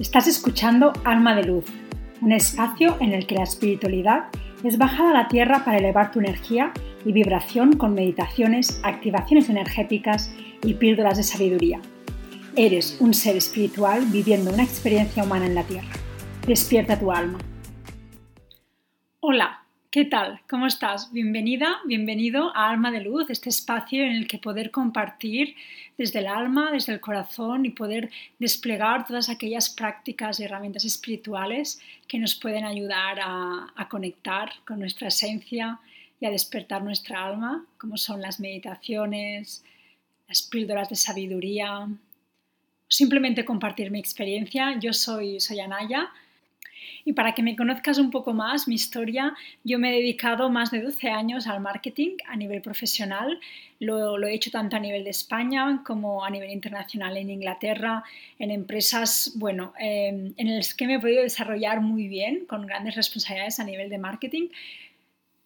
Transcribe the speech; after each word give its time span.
Estás 0.00 0.26
escuchando 0.26 0.92
Alma 1.04 1.36
de 1.36 1.44
Luz, 1.44 1.66
un 2.20 2.32
espacio 2.32 2.96
en 3.00 3.12
el 3.12 3.28
que 3.28 3.36
la 3.36 3.44
espiritualidad 3.44 4.24
es 4.64 4.76
bajada 4.76 5.10
a 5.10 5.22
la 5.22 5.28
tierra 5.28 5.64
para 5.64 5.78
elevar 5.78 6.10
tu 6.10 6.18
energía 6.18 6.72
y 7.04 7.12
vibración 7.12 7.76
con 7.76 7.94
meditaciones, 7.94 8.80
activaciones 8.82 9.48
energéticas 9.48 10.34
y 10.64 10.74
píldoras 10.74 11.16
de 11.16 11.22
sabiduría. 11.22 11.80
Eres 12.56 12.96
un 12.98 13.14
ser 13.14 13.36
espiritual 13.36 14.04
viviendo 14.06 14.52
una 14.52 14.64
experiencia 14.64 15.22
humana 15.22 15.46
en 15.46 15.54
la 15.54 15.62
tierra. 15.62 15.92
Despierta 16.44 16.98
tu 16.98 17.12
alma. 17.12 17.38
Hola, 19.20 19.63
¿Qué 19.94 20.04
tal? 20.04 20.40
¿Cómo 20.50 20.66
estás? 20.66 21.12
Bienvenida, 21.12 21.76
bienvenido 21.86 22.50
a 22.56 22.68
Alma 22.68 22.90
de 22.90 23.00
Luz, 23.00 23.30
este 23.30 23.48
espacio 23.48 24.02
en 24.02 24.10
el 24.10 24.26
que 24.26 24.38
poder 24.38 24.72
compartir 24.72 25.54
desde 25.96 26.18
el 26.18 26.26
alma, 26.26 26.72
desde 26.72 26.92
el 26.92 27.00
corazón 27.00 27.64
y 27.64 27.70
poder 27.70 28.10
desplegar 28.40 29.06
todas 29.06 29.28
aquellas 29.28 29.70
prácticas 29.70 30.40
y 30.40 30.42
herramientas 30.42 30.84
espirituales 30.84 31.80
que 32.08 32.18
nos 32.18 32.34
pueden 32.34 32.64
ayudar 32.64 33.20
a, 33.22 33.88
conectar 33.88 34.50
con 34.66 34.80
nuestra 34.80 35.06
esencia 35.06 35.78
y 36.18 36.26
a 36.26 36.30
despertar 36.30 36.82
nuestra 36.82 37.24
alma, 37.24 37.64
como 37.78 37.96
son 37.96 38.20
las 38.20 38.40
meditaciones, 38.40 39.64
las 40.26 40.42
píldoras 40.42 40.88
de 40.88 40.96
sabiduría, 40.96 41.86
simplemente 42.88 43.44
compartir 43.44 43.92
mi 43.92 44.00
experiencia. 44.00 44.76
Yo 44.76 44.92
soy, 44.92 45.38
soy 45.38 45.60
Anaya 45.60 46.10
y 47.04 47.12
para 47.12 47.34
que 47.34 47.42
me 47.42 47.54
conozcas 47.54 47.98
un 47.98 48.10
poco 48.10 48.32
más, 48.32 48.66
mi 48.66 48.74
historia, 48.74 49.34
yo 49.62 49.78
me 49.78 49.90
he 49.90 50.00
dedicado 50.00 50.48
más 50.48 50.70
de 50.70 50.80
12 50.80 51.10
años 51.10 51.46
al 51.46 51.60
marketing 51.60 52.16
a 52.26 52.36
nivel 52.36 52.62
profesional. 52.62 53.38
Lo, 53.78 54.16
he 54.26 54.32
hecho 54.32 54.50
tanto 54.50 54.76
a 54.76 54.80
nivel 54.80 55.04
de 55.04 55.10
España 55.10 55.82
como 55.84 56.24
a 56.24 56.30
nivel 56.30 56.50
internacional 56.50 57.16
en 57.18 57.28
Inglaterra, 57.28 58.02
en 58.38 58.50
empresas, 58.50 59.32
bueno, 59.36 59.74
em, 59.78 60.32
en 60.36 60.56
las 60.56 60.72
que 60.72 60.86
me 60.86 60.94
he 60.94 61.00
podido 61.00 61.22
desarrollar 61.22 61.80
muy 61.80 62.08
bien, 62.08 62.46
con 62.46 62.66
grandes 62.66 62.94
responsabilidades 62.96 63.60
a 63.60 63.64
nivel 63.64 63.90
de 63.90 63.98
marketing. 63.98 64.48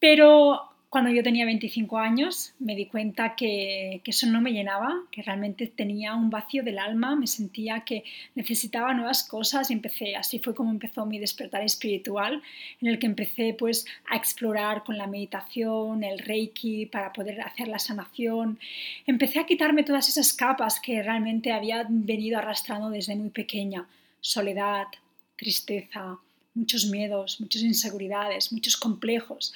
Pero 0.00 0.73
cuando 0.94 1.10
yo 1.10 1.24
tenía 1.24 1.44
25 1.44 1.98
años 1.98 2.52
me 2.60 2.76
di 2.76 2.86
cuenta 2.86 3.34
que, 3.34 4.00
eso 4.04 4.28
no 4.28 4.40
me 4.40 4.52
llenaba, 4.52 4.94
que 5.10 5.22
realmente 5.22 5.66
tenía 5.66 6.14
un 6.14 6.30
vacío 6.30 6.62
del 6.62 6.78
alma, 6.78 7.16
me 7.16 7.26
sentía 7.26 7.80
que 7.80 8.04
necesitaba 8.36 8.94
nuevas 8.94 9.24
cosas 9.24 9.70
y 9.70 9.72
empecé, 9.72 10.14
así 10.14 10.38
fue 10.38 10.54
como 10.54 10.70
empezó 10.70 11.04
mi 11.04 11.18
despertar 11.18 11.64
espiritual, 11.64 12.40
en 12.80 12.86
el 12.86 13.00
que 13.00 13.06
empecé 13.06 13.56
pues 13.58 13.86
a 14.08 14.14
explorar 14.14 14.84
con 14.84 14.96
la 14.96 15.08
meditación, 15.08 16.04
el 16.04 16.20
reiki, 16.20 16.86
para 16.86 17.12
poder 17.12 17.40
hacer 17.40 17.66
la 17.66 17.80
sanación. 17.80 18.60
Empecé 19.04 19.40
a 19.40 19.46
quitarme 19.46 19.82
todas 19.82 20.08
esas 20.08 20.32
capas 20.32 20.78
que 20.78 21.02
realmente 21.02 21.50
había 21.50 21.84
venido 21.88 22.38
arrastrando 22.38 22.88
desde 22.88 23.16
muy 23.16 23.30
pequeña, 23.30 23.88
soledad, 24.20 24.86
tristeza, 25.34 26.18
muchos 26.54 26.86
miedos, 26.86 27.40
muchas 27.40 27.62
inseguridades, 27.62 28.52
muchos 28.52 28.76
complejos 28.76 29.52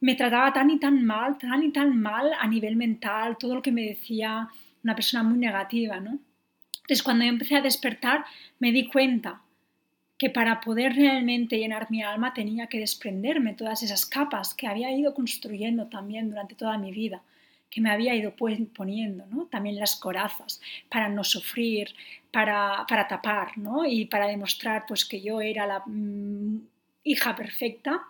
me 0.00 0.14
trataba 0.14 0.52
tan 0.52 0.70
y 0.70 0.78
tan 0.78 1.04
mal, 1.04 1.38
tan 1.38 1.62
y 1.62 1.70
tan 1.70 2.00
mal 2.00 2.32
a 2.38 2.46
nivel 2.48 2.76
mental, 2.76 3.36
todo 3.38 3.56
lo 3.56 3.62
que 3.62 3.72
me 3.72 3.82
decía 3.82 4.48
una 4.82 4.94
persona 4.94 5.22
muy 5.22 5.38
negativa, 5.38 6.00
¿no? 6.00 6.18
Entonces, 6.90 7.02
cuando 7.02 7.24
empecé 7.24 7.56
a 7.56 7.60
despertar, 7.60 8.24
me 8.58 8.72
di 8.72 8.88
cuenta 8.88 9.42
que 10.18 10.30
para 10.30 10.60
poder 10.60 10.94
realmente 10.94 11.58
llenar 11.58 11.90
mi 11.90 12.02
alma 12.02 12.34
tenía 12.34 12.66
que 12.66 12.78
desprenderme 12.78 13.54
todas 13.54 13.82
esas 13.82 14.04
capas 14.04 14.54
que 14.54 14.66
había 14.66 14.90
ido 14.90 15.14
construyendo 15.14 15.86
también 15.86 16.28
durante 16.28 16.54
toda 16.54 16.76
mi 16.78 16.92
vida, 16.92 17.22
que 17.70 17.80
me 17.80 17.90
había 17.90 18.14
ido 18.14 18.34
poniendo, 18.34 19.26
¿no? 19.26 19.46
También 19.46 19.76
las 19.76 19.96
corazas, 19.96 20.60
para 20.88 21.08
no 21.08 21.24
sufrir, 21.24 21.94
para, 22.32 22.84
para 22.88 23.06
tapar, 23.06 23.56
¿no? 23.56 23.86
Y 23.86 24.06
para 24.06 24.26
demostrar 24.26 24.84
pues 24.88 25.04
que 25.04 25.20
yo 25.20 25.40
era 25.40 25.66
la 25.66 25.82
mm, 25.86 26.58
hija 27.04 27.36
perfecta 27.36 28.02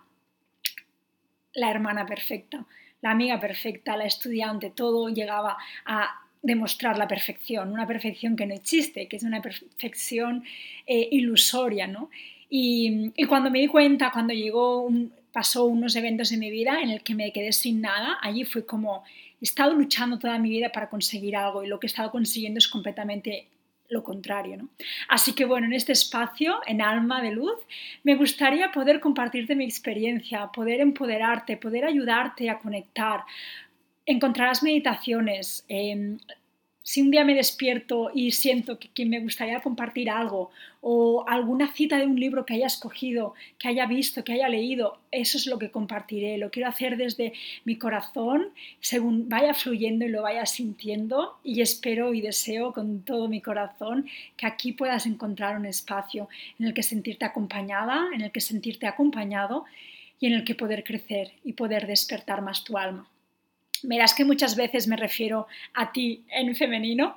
la 1.53 1.69
hermana 1.69 2.05
perfecta, 2.05 2.65
la 3.01 3.11
amiga 3.11 3.39
perfecta, 3.39 3.97
la 3.97 4.05
estudiante, 4.05 4.69
todo 4.69 5.09
llegaba 5.09 5.57
a 5.85 6.21
demostrar 6.41 6.97
la 6.97 7.07
perfección, 7.07 7.71
una 7.71 7.87
perfección 7.87 8.35
que 8.35 8.45
no 8.45 8.53
existe, 8.53 9.07
que 9.07 9.17
es 9.17 9.23
una 9.23 9.41
perfección 9.41 10.43
eh, 10.87 11.07
ilusoria, 11.11 11.87
¿no? 11.87 12.09
Y, 12.49 13.11
cuando 13.27 13.49
me 13.49 13.59
di 13.59 13.67
cuenta, 13.67 14.11
cuando 14.11 14.33
llegó, 14.33 14.89
pasó 15.31 15.65
unos 15.65 15.95
eventos 15.95 16.31
en 16.33 16.39
mi 16.39 16.51
vida 16.51 16.81
en 16.81 16.89
el 16.89 17.01
que 17.01 17.15
me 17.15 17.31
quedé 17.31 17.53
sin 17.53 17.79
nada, 17.79 18.17
allí 18.21 18.43
fue 18.43 18.65
como, 18.65 19.03
he 19.39 19.45
estado 19.45 19.73
luchando 19.73 20.19
toda 20.19 20.37
mi 20.37 20.49
vida 20.49 20.69
para 20.69 20.89
conseguir 20.89 21.37
algo 21.37 21.63
y 21.63 21.67
lo 21.67 21.79
que 21.79 21.87
he 21.87 21.89
estado 21.89 22.11
consiguiendo 22.11 22.57
es 22.57 22.67
completamente 22.67 23.47
lo 23.91 24.03
contrario. 24.03 24.57
¿no? 24.57 24.69
Así 25.07 25.33
que 25.33 25.45
bueno, 25.45 25.67
en 25.67 25.73
este 25.73 25.91
espacio, 25.91 26.59
en 26.65 26.81
Alma 26.81 27.21
de 27.21 27.31
Luz, 27.31 27.59
me 28.03 28.15
gustaría 28.15 28.71
poder 28.71 28.99
compartirte 28.99 29.55
mi 29.55 29.65
experiencia, 29.65 30.47
poder 30.47 30.79
empoderarte, 30.79 31.57
poder 31.57 31.85
ayudarte 31.85 32.49
a 32.49 32.57
conectar. 32.57 33.23
Encontrarás 34.05 34.63
meditaciones, 34.63 35.65
eh, 35.69 36.17
si 36.83 37.01
un 37.01 37.11
día 37.11 37.23
me 37.23 37.35
despierto 37.35 38.11
y 38.13 38.31
siento 38.31 38.79
que, 38.79 39.05
me 39.05 39.19
gustaría 39.19 39.61
compartir 39.61 40.09
algo 40.09 40.51
o 40.81 41.23
alguna 41.27 41.71
cita 41.73 41.97
de 41.97 42.05
un 42.05 42.19
libro 42.19 42.45
que 42.45 42.55
haya 42.55 42.65
escogido, 42.65 43.35
que 43.59 43.67
haya 43.67 43.85
visto, 43.85 44.23
que 44.23 44.33
haya 44.33 44.49
leído, 44.49 44.99
eso 45.11 45.37
es 45.37 45.45
lo 45.45 45.59
que 45.59 45.69
compartiré. 45.69 46.37
Lo 46.37 46.49
quiero 46.49 46.69
hacer 46.69 46.97
desde 46.97 47.33
mi 47.65 47.77
corazón, 47.77 48.49
según 48.79 49.29
vaya 49.29 49.53
fluyendo 49.53 50.05
y 50.05 50.09
lo 50.09 50.23
vaya 50.23 50.45
sintiendo 50.45 51.37
y 51.43 51.61
espero 51.61 52.13
y 52.13 52.21
deseo 52.21 52.73
con 52.73 53.03
todo 53.03 53.27
mi 53.27 53.41
corazón 53.41 54.07
que 54.35 54.47
aquí 54.47 54.71
puedas 54.71 55.05
encontrar 55.05 55.57
un 55.57 55.67
espacio 55.67 56.29
en 56.59 56.65
el 56.65 56.73
que 56.73 56.83
sentirte 56.83 57.25
acompañada, 57.25 58.09
en 58.13 58.21
el 58.21 58.31
que 58.31 58.41
sentirte 58.41 58.87
acompañado 58.87 59.65
y 60.19 60.27
en 60.27 60.33
el 60.33 60.43
que 60.43 60.55
poder 60.55 60.83
crecer 60.83 61.31
y 61.43 61.53
poder 61.53 61.85
despertar 61.85 62.41
más 62.41 62.63
tu 62.63 62.77
alma. 62.77 63.07
Verás 63.83 64.13
que 64.13 64.25
muchas 64.25 64.55
veces 64.55 64.87
me 64.87 64.95
refiero 64.95 65.47
a 65.73 65.91
ti 65.91 66.23
en 66.29 66.55
femenino. 66.55 67.15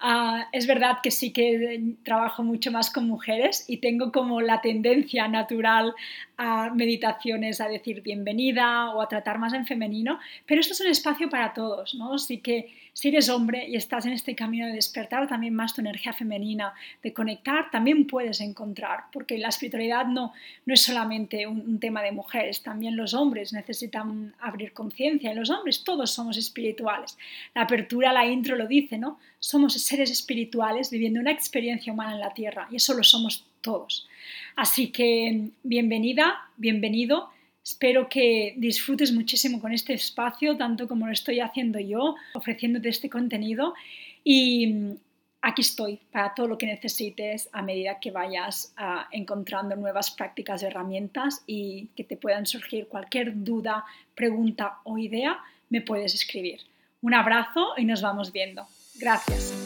Ah, 0.00 0.48
es 0.52 0.66
verdad 0.66 0.98
que 1.02 1.10
sí 1.10 1.32
que 1.32 1.94
trabajo 2.04 2.42
mucho 2.42 2.70
más 2.70 2.90
con 2.90 3.06
mujeres 3.06 3.64
y 3.68 3.78
tengo 3.78 4.12
como 4.12 4.40
la 4.40 4.60
tendencia 4.60 5.28
natural 5.28 5.94
a 6.38 6.70
meditaciones 6.70 7.60
a 7.60 7.68
decir 7.68 8.02
bienvenida 8.02 8.90
o 8.90 9.00
a 9.00 9.08
tratar 9.08 9.38
más 9.38 9.54
en 9.54 9.66
femenino, 9.66 10.18
pero 10.44 10.60
esto 10.60 10.74
es 10.74 10.80
un 10.80 10.88
espacio 10.88 11.30
para 11.30 11.54
todos, 11.54 11.94
¿no? 11.94 12.14
Así 12.14 12.38
que 12.38 12.70
si 12.92 13.08
eres 13.08 13.28
hombre 13.28 13.66
y 13.68 13.76
estás 13.76 14.06
en 14.06 14.12
este 14.12 14.34
camino 14.34 14.66
de 14.66 14.72
despertar 14.72 15.28
también 15.28 15.54
más 15.54 15.74
tu 15.74 15.80
energía 15.80 16.12
femenina, 16.12 16.74
de 17.02 17.12
conectar, 17.12 17.70
también 17.70 18.06
puedes 18.06 18.40
encontrar, 18.40 19.04
porque 19.12 19.38
la 19.38 19.48
espiritualidad 19.48 20.06
no, 20.06 20.32
no 20.64 20.74
es 20.74 20.82
solamente 20.82 21.46
un, 21.46 21.60
un 21.60 21.78
tema 21.78 22.02
de 22.02 22.12
mujeres, 22.12 22.62
también 22.62 22.96
los 22.96 23.14
hombres 23.14 23.52
necesitan 23.52 24.34
abrir 24.40 24.72
conciencia 24.72 25.32
y 25.32 25.34
los 25.34 25.50
hombres 25.50 25.84
todos 25.84 26.05
somos 26.06 26.36
espirituales. 26.36 27.16
La 27.54 27.62
apertura, 27.62 28.12
la 28.12 28.26
intro 28.26 28.56
lo 28.56 28.66
dice, 28.66 28.98
¿no? 28.98 29.18
Somos 29.38 29.74
seres 29.74 30.10
espirituales 30.10 30.90
viviendo 30.90 31.20
una 31.20 31.32
experiencia 31.32 31.92
humana 31.92 32.14
en 32.14 32.20
la 32.20 32.34
Tierra 32.34 32.68
y 32.70 32.76
eso 32.76 32.94
lo 32.94 33.02
somos 33.02 33.46
todos. 33.60 34.08
Así 34.56 34.88
que 34.88 35.50
bienvenida, 35.62 36.36
bienvenido 36.56 37.30
Espero 37.66 38.08
que 38.08 38.54
disfrutes 38.56 39.12
muchísimo 39.12 39.60
con 39.60 39.72
este 39.72 39.92
espacio, 39.92 40.56
tanto 40.56 40.86
como 40.86 41.06
lo 41.06 41.12
estoy 41.12 41.40
haciendo 41.40 41.80
yo, 41.80 42.14
ofreciéndote 42.34 42.88
este 42.88 43.10
contenido. 43.10 43.74
Y 44.22 44.94
aquí 45.42 45.62
estoy 45.62 45.98
para 46.12 46.32
todo 46.32 46.46
lo 46.46 46.58
que 46.58 46.66
necesites 46.66 47.48
a 47.50 47.62
medida 47.62 47.98
que 47.98 48.12
vayas 48.12 48.72
ah, 48.76 49.08
encontrando 49.10 49.74
nuevas 49.74 50.12
prácticas, 50.12 50.62
herramientas 50.62 51.42
y 51.44 51.88
que 51.96 52.04
te 52.04 52.16
puedan 52.16 52.46
surgir 52.46 52.86
cualquier 52.86 53.42
duda, 53.42 53.84
pregunta 54.14 54.78
o 54.84 54.96
idea, 54.96 55.36
me 55.68 55.80
puedes 55.80 56.14
escribir. 56.14 56.60
Un 57.00 57.14
abrazo 57.14 57.74
y 57.76 57.84
nos 57.84 58.02
vamos 58.02 58.32
viendo. 58.32 58.66
Gracias. 58.94 59.65